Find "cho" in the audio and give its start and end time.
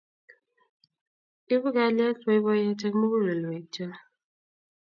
3.73-3.87